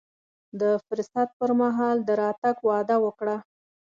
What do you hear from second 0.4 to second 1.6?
د فرصت پر